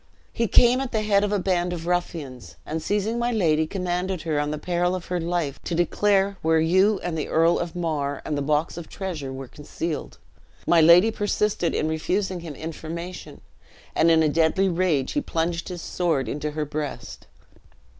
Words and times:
"He 0.33 0.47
came 0.47 0.81
at 0.81 0.91
the 0.91 1.03
head 1.03 1.23
of 1.23 1.31
a 1.31 1.37
band 1.37 1.71
of 1.73 1.85
ruffians, 1.85 2.55
and 2.65 2.81
seizing 2.81 3.19
my 3.19 3.31
lady, 3.31 3.67
commanded 3.67 4.23
her 4.23 4.39
on 4.39 4.49
the 4.49 4.57
peril 4.57 4.95
of 4.95 5.05
her 5.13 5.19
life, 5.19 5.59
to 5.65 5.75
declare 5.75 6.37
where 6.41 6.59
you 6.59 6.99
and 7.03 7.15
the 7.15 7.27
Earl 7.27 7.59
of 7.59 7.75
Mar 7.75 8.19
and 8.25 8.35
the 8.35 8.41
box 8.41 8.77
of 8.77 8.89
treasure 8.89 9.31
were 9.31 9.47
concealed. 9.47 10.17
My 10.65 10.81
lady 10.81 11.11
persisted 11.11 11.75
in 11.75 11.87
refusing 11.87 12.39
him 12.39 12.55
information, 12.55 13.41
and 13.95 14.09
in 14.09 14.23
a 14.23 14.27
deadly 14.29 14.69
rage 14.69 15.11
he 15.11 15.21
plunged 15.21 15.69
his 15.69 15.83
sword 15.83 16.27
into 16.27 16.49
her 16.49 16.65
breast." 16.65 17.27